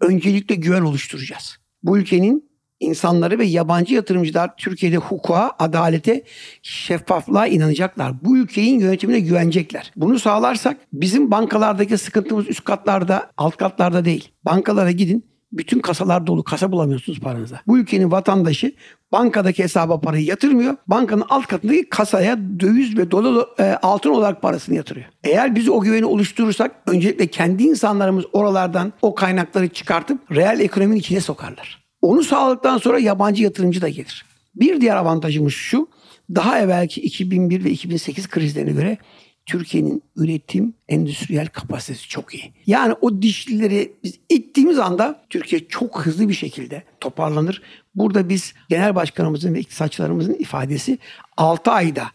[0.00, 1.56] öncelikle güven oluşturacağız.
[1.82, 6.24] Bu ülkenin insanları ve yabancı yatırımcılar Türkiye'de hukuka, adalete,
[6.62, 8.24] şeffaflığa inanacaklar.
[8.24, 9.92] Bu ülkenin yönetimine güvenecekler.
[9.96, 14.28] Bunu sağlarsak bizim bankalardaki sıkıntımız üst katlarda, alt katlarda değil.
[14.44, 15.34] Bankalara gidin.
[15.52, 16.44] Bütün kasalar dolu.
[16.44, 17.60] Kasa bulamıyorsunuz paranıza.
[17.66, 18.72] Bu ülkenin vatandaşı
[19.12, 20.76] bankadaki hesaba parayı yatırmıyor.
[20.86, 25.06] Bankanın alt katındaki kasaya döviz ve dolar e, altın olarak parasını yatırıyor.
[25.24, 31.20] Eğer biz o güveni oluşturursak öncelikle kendi insanlarımız oralardan o kaynakları çıkartıp reel ekonominin içine
[31.20, 31.83] sokarlar.
[32.04, 34.24] Onu sağladıktan sonra yabancı yatırımcı da gelir.
[34.54, 35.88] Bir diğer avantajımız şu.
[36.34, 38.98] Daha evvelki 2001 ve 2008 krizlerine göre
[39.46, 42.52] Türkiye'nin üretim endüstriyel kapasitesi çok iyi.
[42.66, 47.62] Yani o dişlileri biz ittiğimiz anda Türkiye çok hızlı bir şekilde toparlanır.
[47.94, 50.98] Burada biz genel başkanımızın ve iktisatçılarımızın ifadesi
[51.36, 52.06] 6 ayda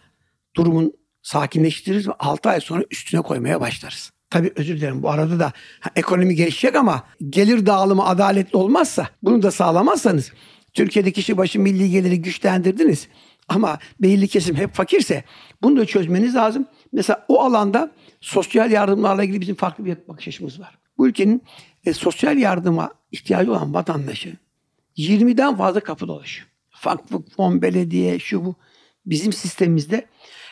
[0.56, 4.12] durumun sakinleştiririz ve 6 ay sonra üstüne koymaya başlarız.
[4.30, 9.42] Tabii özür dilerim bu arada da ha, ekonomi gelişecek ama gelir dağılımı adaletli olmazsa bunu
[9.42, 10.32] da sağlamazsanız
[10.74, 13.08] Türkiye'de kişi başı milli geliri güçlendirdiniz
[13.48, 15.24] ama belirli kesim hep fakirse
[15.62, 16.68] bunu da çözmeniz lazım.
[16.92, 20.78] Mesela o alanda sosyal yardımlarla ilgili bizim farklı bir bakış açımız var.
[20.98, 21.44] Bu ülkenin
[21.86, 24.34] e, sosyal yardıma ihtiyacı olan vatandaşı
[24.98, 26.48] 20'den fazla kapı dolaşıyor.
[26.86, 28.56] Vakıf, fon, belediye, şu bu.
[29.06, 30.06] Bizim sistemimizde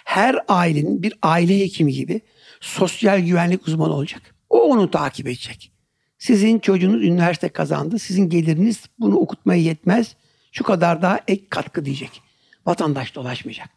[0.06, 2.22] her ailenin bir aile hekimi gibi
[2.62, 4.36] sosyal güvenlik uzmanı olacak.
[4.50, 5.72] O onu takip edecek.
[6.18, 8.00] Sizin çocuğunuz üniversite kazandı.
[8.00, 10.16] Sizin geliriniz bunu okutmaya yetmez.
[10.52, 12.22] Şu kadar daha ek katkı diyecek.
[12.66, 13.70] Vatandaş dolaşmayacak.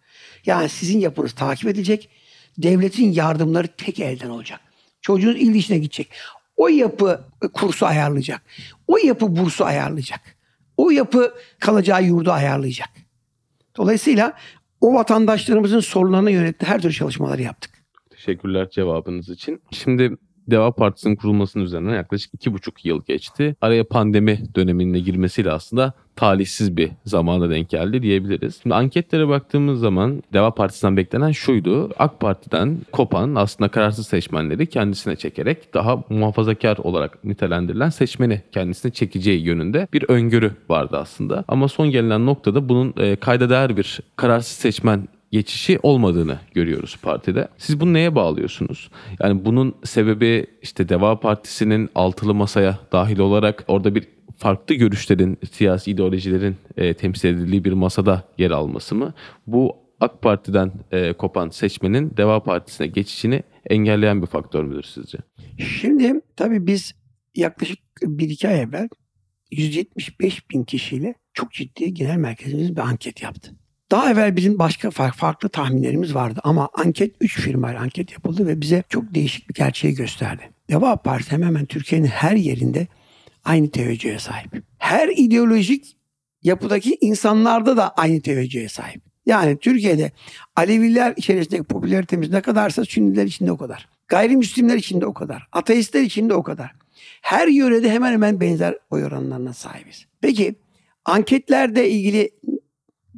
[0.46, 2.08] Yani sizin yapınız takip edilecek.
[2.58, 4.60] Devletin yardımları tek elden olacak.
[5.00, 6.10] Çocuğunuz il dışına gidecek.
[6.56, 8.42] O yapı kursu ayarlayacak.
[8.86, 10.20] O yapı bursu ayarlayacak.
[10.76, 12.88] O yapı kalacağı yurdu ayarlayacak.
[13.76, 14.32] Dolayısıyla
[14.80, 17.79] o vatandaşlarımızın sorunlarına yönelik her türlü çalışmaları yaptık.
[18.20, 19.60] Teşekkürler cevabınız için.
[19.70, 20.16] Şimdi
[20.50, 23.56] Deva Partisi'nin kurulmasının üzerinden yaklaşık iki buçuk yıl geçti.
[23.60, 28.60] Araya pandemi dönemine girmesiyle aslında talihsiz bir zamana denk geldi diyebiliriz.
[28.62, 31.90] Şimdi anketlere baktığımız zaman Deva Partisi'nden beklenen şuydu.
[31.98, 39.42] AK Parti'den kopan aslında kararsız seçmenleri kendisine çekerek daha muhafazakar olarak nitelendirilen seçmeni kendisine çekeceği
[39.42, 41.44] yönünde bir öngörü vardı aslında.
[41.48, 47.48] Ama son gelinen noktada bunun e, kayda değer bir kararsız seçmen geçişi olmadığını görüyoruz partide.
[47.58, 48.90] Siz bunu neye bağlıyorsunuz?
[49.22, 54.04] Yani bunun sebebi işte Deva Partisi'nin altılı masaya dahil olarak orada bir
[54.36, 59.14] farklı görüşlerin, siyasi ideolojilerin e, temsil edildiği bir masada yer alması mı?
[59.46, 65.18] Bu AK Parti'den e, kopan seçmenin Deva Partisi'ne geçişini engelleyen bir faktör müdür sizce?
[65.58, 66.94] Şimdi tabii biz
[67.34, 68.88] yaklaşık bir iki ay evvel
[69.50, 73.59] 175 bin kişiyle çok ciddi genel merkezimiz bir anket yaptı.
[73.90, 78.60] Daha evvel bizim başka fa- farklı tahminlerimiz vardı ama anket 3 firmayla anket yapıldı ve
[78.60, 80.50] bize çok değişik bir gerçeği gösterdi.
[80.70, 82.86] Deva Partisi hemen hemen Türkiye'nin her yerinde
[83.44, 84.62] aynı teveccühe sahip.
[84.78, 85.96] Her ideolojik
[86.42, 89.02] yapıdaki insanlarda da aynı teveccühe sahip.
[89.26, 90.12] Yani Türkiye'de
[90.56, 93.88] Aleviler içerisindeki popülaritemiz ne kadarsa Sünniler içinde o kadar.
[94.08, 95.48] Gayrimüslimler içinde o kadar.
[95.52, 96.72] Ateistler içinde o kadar.
[97.22, 100.06] Her yörede hemen hemen benzer oy oranlarına sahibiz.
[100.20, 100.54] Peki
[101.04, 102.30] anketlerde ilgili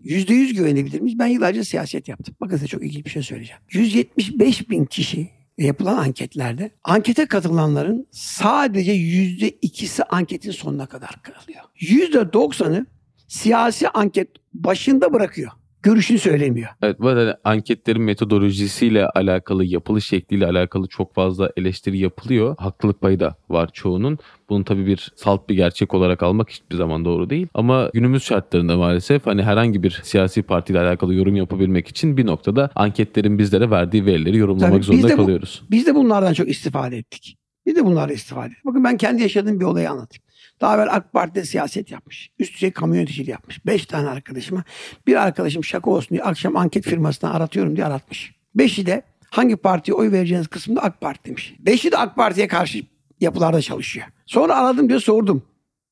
[0.04, 1.18] %100 güvenebilir miyiz?
[1.18, 2.34] Ben yıllarca siyaset yaptım.
[2.40, 3.62] Bakın size çok ilginç bir şey söyleyeceğim.
[3.70, 11.64] 175 bin kişi yapılan anketlerde ankete katılanların sadece %2'si anketin sonuna kadar kalıyor.
[11.80, 12.86] %90'ı
[13.28, 15.50] siyasi anket başında bırakıyor.
[15.82, 16.68] Görüşünü söylemiyor.
[16.82, 22.56] Evet bu arada anketlerin metodolojisiyle alakalı, yapılış şekliyle alakalı çok fazla eleştiri yapılıyor.
[22.58, 24.18] Haklılık payı da var çoğunun.
[24.48, 27.46] Bunu tabii bir salt bir gerçek olarak almak hiçbir zaman doğru değil.
[27.54, 32.70] Ama günümüz şartlarında maalesef hani herhangi bir siyasi partiyle alakalı yorum yapabilmek için bir noktada
[32.74, 35.62] anketlerin bizlere verdiği verileri yorumlamak Tabii biz zorunda de bu- kalıyoruz.
[35.70, 37.36] Biz de bunlardan çok istifade ettik.
[37.66, 38.64] Biz de bunlardan istifade ettik.
[38.64, 40.22] Bakın ben kendi yaşadığım bir olayı anlatayım.
[40.60, 42.30] Daha evvel AK Parti'de siyaset yapmış.
[42.38, 43.66] Üst düzey kamu yöneticiliği yapmış.
[43.66, 44.64] Beş tane arkadaşıma.
[45.06, 48.34] Bir arkadaşım şaka olsun diye akşam anket firmasından aratıyorum diye aratmış.
[48.54, 51.54] Beşi de hangi partiye oy vereceğiniz kısmında AK Parti demiş.
[51.58, 52.82] Beşi de AK Parti'ye karşı
[53.20, 54.06] yapılarda çalışıyor.
[54.26, 55.42] Sonra aradım diyor sordum.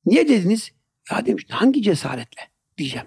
[0.06, 0.72] Niye dediniz?
[1.10, 2.42] Ya demiş hangi cesaretle
[2.78, 3.06] diyeceğim.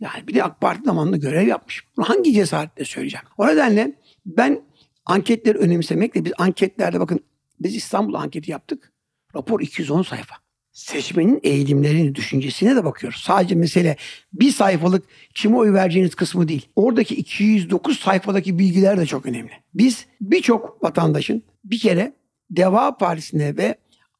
[0.00, 1.84] Yani bir de AK Parti zamanında görev yapmış.
[1.96, 3.26] Bunu hangi cesaretle söyleyeceğim?
[3.38, 3.92] O nedenle
[4.26, 4.62] ben
[5.06, 7.20] anketleri önemsemekle biz anketlerde bakın
[7.60, 8.92] biz İstanbul anketi yaptık.
[9.34, 10.34] Rapor 210 sayfa.
[10.78, 13.20] Seçmenin eğilimlerini, düşüncesine de bakıyoruz.
[13.20, 13.96] Sadece mesele
[14.32, 16.68] bir sayfalık kime oy vereceğiniz kısmı değil.
[16.76, 19.50] Oradaki 209 sayfadaki bilgiler de çok önemli.
[19.74, 22.12] Biz birçok vatandaşın bir kere
[22.50, 23.74] Deva Partisi'ne ve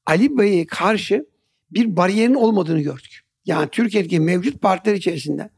[0.06, 1.26] Ali Bey'e karşı
[1.70, 3.20] bir bariyerin olmadığını gördük.
[3.44, 5.50] Yani Türkiye'deki mevcut partiler içerisinde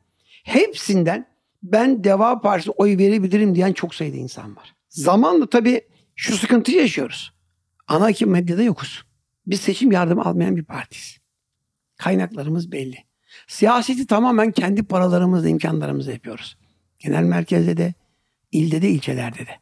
[0.44, 1.26] hepsinden
[1.62, 4.74] ben Deva Partisi'ne oy verebilirim diyen çok sayıda insan var.
[4.88, 5.80] Zamanla tabii
[6.16, 7.32] şu sıkıntıyı yaşıyoruz.
[7.88, 9.09] Ana akım medyada yokuz.
[9.50, 11.18] Biz seçim yardımı almayan bir partiyiz.
[11.96, 12.96] Kaynaklarımız belli.
[13.48, 16.56] Siyaseti tamamen kendi paralarımızla, imkanlarımızla yapıyoruz.
[16.98, 17.94] Genel merkezde de,
[18.52, 19.60] ilde de, ilçelerde de.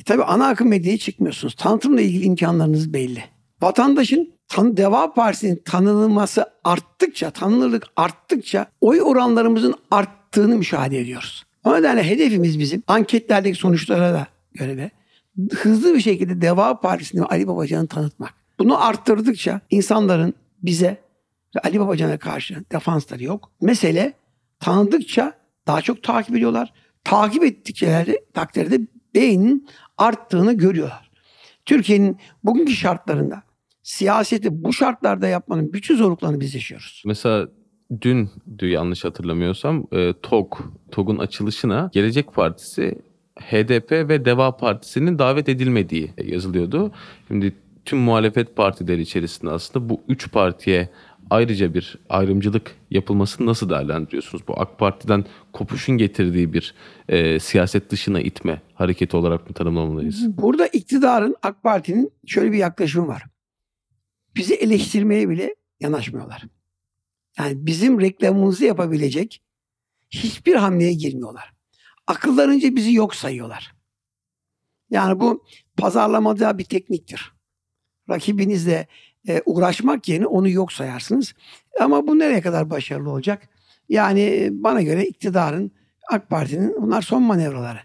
[0.00, 1.54] E tabii ana akım medyaya çıkmıyorsunuz.
[1.54, 3.24] Tanıtımla ilgili imkanlarınız belli.
[3.62, 11.44] Vatandaşın tan Deva Partisi'nin tanınılması arttıkça, tanınırlık arttıkça oy oranlarımızın arttığını müşahede ediyoruz.
[11.64, 14.90] O nedenle hedefimiz bizim anketlerdeki sonuçlara da göre de
[15.52, 18.37] hızlı bir şekilde Deva Partisi'ni Ali Babacan'ı tanıtmak.
[18.58, 21.02] Bunu arttırdıkça insanların bize
[21.56, 23.52] ve Ali Babacan'a karşı defansları yok.
[23.60, 24.12] Mesele
[24.60, 25.32] tanıdıkça
[25.66, 26.72] daha çok takip ediyorlar.
[27.04, 28.80] Takip ettikçe takdirde
[29.14, 29.68] beynin
[29.98, 31.10] arttığını görüyorlar.
[31.64, 33.42] Türkiye'nin bugünkü şartlarında
[33.82, 37.02] siyaseti bu şartlarda yapmanın bütün zorluklarını biz yaşıyoruz.
[37.06, 37.48] Mesela
[38.00, 38.30] dün
[38.62, 40.58] yanlış hatırlamıyorsam e, TOG,
[40.90, 42.98] TOG'un açılışına Gelecek Partisi,
[43.40, 46.92] HDP ve Deva Partisi'nin davet edilmediği yazılıyordu.
[47.28, 47.54] Şimdi
[47.88, 50.88] tüm muhalefet partileri içerisinde aslında bu üç partiye
[51.30, 54.48] ayrıca bir ayrımcılık yapılmasını nasıl değerlendiriyorsunuz?
[54.48, 56.74] Bu AK Parti'den kopuşun getirdiği bir
[57.08, 60.38] e, siyaset dışına itme hareketi olarak mı tanımlamalıyız?
[60.38, 63.22] Burada iktidarın AK Parti'nin şöyle bir yaklaşımı var.
[64.36, 66.44] Bizi eleştirmeye bile yanaşmıyorlar.
[67.38, 69.42] Yani bizim reklamımızı yapabilecek
[70.10, 71.52] hiçbir hamleye girmiyorlar.
[72.06, 73.74] Akıllarınca bizi yok sayıyorlar.
[74.90, 75.44] Yani bu
[75.76, 77.37] pazarlamada bir tekniktir.
[78.10, 78.86] Rakibinizle
[79.28, 81.34] e, uğraşmak yerine onu yok sayarsınız.
[81.80, 83.48] Ama bu nereye kadar başarılı olacak?
[83.88, 85.70] Yani e, bana göre iktidarın,
[86.10, 87.78] AK Parti'nin bunlar son manevraları.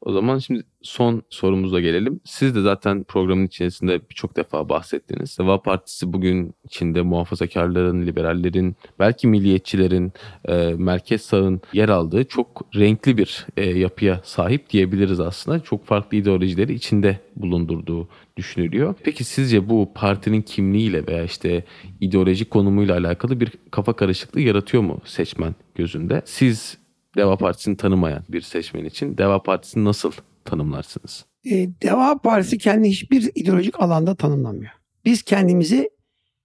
[0.00, 2.20] O zaman şimdi son sorumuza gelelim.
[2.24, 5.38] Siz de zaten programın içerisinde birçok defa bahsettiniz.
[5.38, 10.12] Deva Partisi bugün içinde muhafazakarların, liberallerin, belki milliyetçilerin,
[10.48, 15.60] e, merkez sağın yer aldığı çok renkli bir e, yapıya sahip diyebiliriz aslında.
[15.60, 18.94] Çok farklı ideolojileri içinde bulundurduğu düşünülüyor.
[19.04, 21.64] Peki sizce bu partinin kimliğiyle veya işte
[22.00, 26.22] ideolojik konumuyla alakalı bir kafa karışıklığı yaratıyor mu seçmen gözünde?
[26.24, 26.78] Siz
[27.16, 30.12] Deva Partisi'ni tanımayan bir seçmen için Deva Partisi'ni nasıl
[30.50, 31.26] tanımlarsınız?
[31.44, 34.72] E, Deva Partisi kendi hiçbir ideolojik alanda tanımlamıyor.
[35.04, 35.90] Biz kendimizi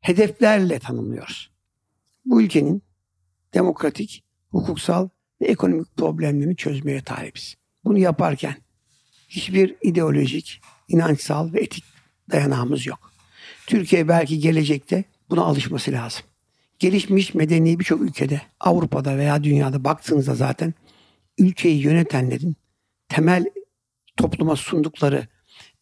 [0.01, 1.51] hedeflerle tanımlıyoruz.
[2.25, 2.83] Bu ülkenin
[3.53, 5.09] demokratik, hukuksal
[5.41, 7.55] ve ekonomik problemlerini çözmeye talibiz.
[7.85, 8.55] Bunu yaparken
[9.29, 11.83] hiçbir ideolojik, inançsal ve etik
[12.31, 13.11] dayanağımız yok.
[13.67, 16.25] Türkiye belki gelecekte buna alışması lazım
[16.79, 20.73] gelişmiş medeni birçok ülkede, Avrupa'da veya dünyada baktığınızda zaten
[21.37, 22.55] ülkeyi yönetenlerin
[23.09, 23.45] temel
[24.17, 25.27] topluma sundukları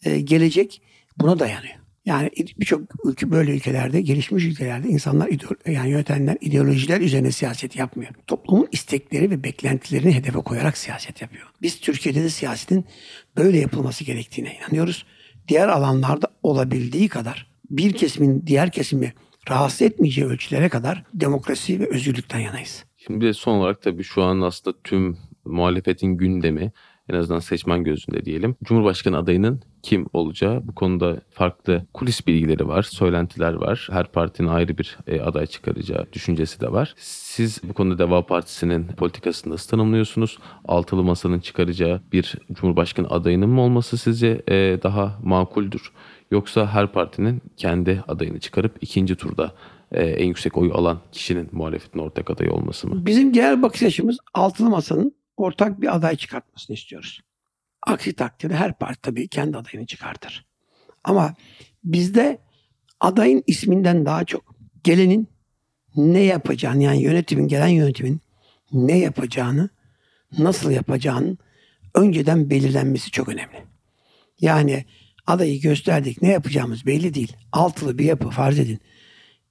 [0.05, 0.81] e, gelecek
[1.17, 1.75] buna dayanıyor.
[2.05, 5.29] Yani birçok ülke böyle ülkelerde, gelişmiş ülkelerde insanlar
[5.67, 8.11] yani yönetenler ideolojiler üzerine siyaset yapmıyor.
[8.27, 11.47] Toplumun istekleri ve beklentilerini hedefe koyarak siyaset yapıyor.
[11.61, 12.85] Biz Türkiye'de de siyasetin
[13.37, 15.05] böyle yapılması gerektiğine inanıyoruz.
[15.47, 19.13] Diğer alanlarda olabildiği kadar bir kesimin diğer kesimi
[19.49, 22.85] rahatsız etmeyeceği ölçülere kadar demokrasi ve özgürlükten yanayız.
[22.97, 26.71] Şimdi de son olarak tabii şu an aslında tüm muhalefetin gündemi
[27.09, 28.55] en azından seçmen gözünde diyelim.
[28.63, 33.87] Cumhurbaşkanı adayının kim olacağı bu konuda farklı kulis bilgileri var, söylentiler var.
[33.91, 36.95] Her partinin ayrı bir e, aday çıkaracağı düşüncesi de var.
[36.97, 40.37] Siz bu konuda Deva Partisi'nin politikasını nasıl tanımlıyorsunuz?
[40.65, 45.91] Altılı Masa'nın çıkaracağı bir Cumhurbaşkanı adayının mı olması sizce e, daha makuldür?
[46.31, 49.53] Yoksa her partinin kendi adayını çıkarıp ikinci turda
[49.91, 53.05] e, en yüksek oyu alan kişinin muhalefetin ortak adayı olması mı?
[53.05, 57.21] Bizim genel bakış açımız altılı masanın ortak bir aday çıkartmasını istiyoruz.
[57.87, 60.45] Aksi takdirde her parti tabii kendi adayını çıkartır.
[61.03, 61.35] Ama
[61.83, 62.39] bizde
[62.99, 65.27] adayın isminden daha çok gelenin
[65.95, 68.21] ne yapacağını yani yönetimin gelen yönetimin
[68.71, 69.69] ne yapacağını
[70.37, 71.37] nasıl yapacağını
[71.95, 73.63] önceden belirlenmesi çok önemli.
[74.39, 74.85] Yani
[75.27, 77.35] adayı gösterdik ne yapacağımız belli değil.
[77.51, 78.79] Altılı bir yapı farz edin.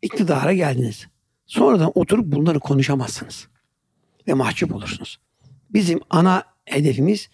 [0.02, 1.06] İktidara geldiniz.
[1.46, 3.48] Sonradan oturup bunları konuşamazsınız.
[4.28, 5.18] Ve mahcup olursunuz.
[5.72, 7.28] Bizim ana hedefimiz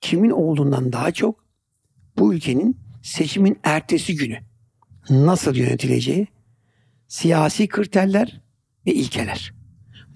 [0.00, 1.44] kimin olduğundan daha çok
[2.18, 4.38] bu ülkenin seçimin ertesi günü
[5.10, 6.26] nasıl yönetileceği,
[7.08, 8.40] siyasi kriterler
[8.86, 9.54] ve ilkeler.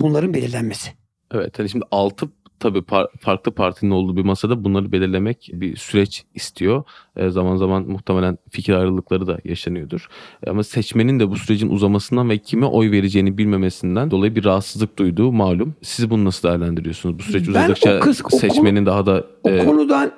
[0.00, 0.90] Bunların belirlenmesi.
[1.30, 2.28] Evet hani şimdi altı
[2.60, 6.84] tabii par- farklı partinin olduğu bir masada bunları belirlemek bir süreç istiyor.
[7.16, 10.08] E, zaman zaman muhtemelen fikir ayrılıkları da yaşanıyordur.
[10.46, 14.98] E, ama seçmenin de bu sürecin uzamasından ve kime oy vereceğini bilmemesinden dolayı bir rahatsızlık
[14.98, 15.74] duyduğu malum.
[15.82, 17.18] Siz bunu nasıl değerlendiriyorsunuz?
[17.18, 20.12] Bu süreç Ben uzadıkça o kız- o seçmenin daha da O e, konudan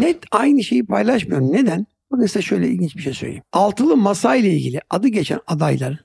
[0.00, 1.52] net aynı şeyi paylaşmıyorum.
[1.52, 1.86] Neden?
[2.12, 3.42] Bakın size şöyle ilginç bir şey söyleyeyim.
[3.52, 5.98] Altılı masa ile ilgili adı geçen adayların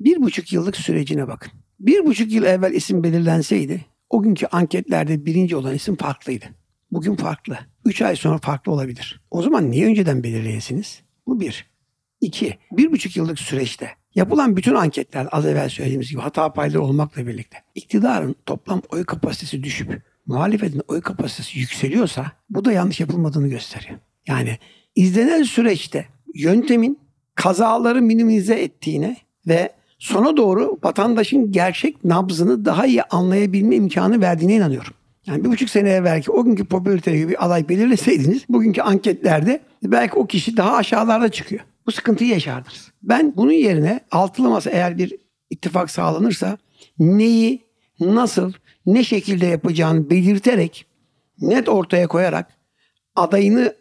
[0.00, 1.52] bir buçuk yıllık sürecine bakın.
[1.80, 6.44] Bir buçuk yıl evvel isim belirlenseydi o günkü anketlerde birinci olan isim farklıydı.
[6.90, 7.58] Bugün farklı.
[7.84, 9.20] Üç ay sonra farklı olabilir.
[9.30, 11.02] O zaman niye önceden belirleyesiniz?
[11.26, 11.70] Bu bir.
[12.20, 17.26] İki, bir buçuk yıllık süreçte yapılan bütün anketler az evvel söylediğimiz gibi hata payları olmakla
[17.26, 23.98] birlikte iktidarın toplam oy kapasitesi düşüp muhalefetin oy kapasitesi yükseliyorsa bu da yanlış yapılmadığını gösteriyor.
[24.26, 24.58] Yani
[24.94, 26.98] izlenen süreçte yöntemin
[27.34, 34.92] kazaları minimize ettiğine ve sona doğru vatandaşın gerçek nabzını daha iyi anlayabilme imkanı verdiğine inanıyorum.
[35.26, 40.26] Yani bir buçuk sene evvelki o günkü popülariteye bir aday belirleseydiniz bugünkü anketlerde belki o
[40.26, 41.62] kişi daha aşağılarda çıkıyor.
[41.86, 42.90] Bu sıkıntıyı yaşardınız.
[43.02, 45.16] Ben bunun yerine altılı masa eğer bir
[45.50, 46.58] ittifak sağlanırsa
[46.98, 47.62] neyi,
[48.00, 48.52] nasıl,
[48.86, 50.86] ne şekilde yapacağını belirterek
[51.40, 52.46] net ortaya koyarak
[53.16, 53.74] adayını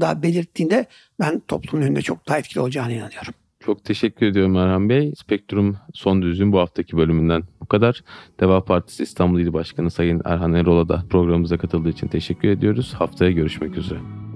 [0.00, 0.86] da belirttiğinde
[1.20, 3.34] ben toplumun önünde çok daha etkili olacağına inanıyorum.
[3.60, 5.12] Çok teşekkür ediyorum Erhan Bey.
[5.16, 8.02] Spektrum Son Düzlüğün bu haftaki bölümünden bu kadar.
[8.40, 12.94] Deva Partisi İstanbul İl Başkanı Sayın Erhan Erol'a da programımıza katıldığı için teşekkür ediyoruz.
[12.94, 14.27] Haftaya görüşmek üzere.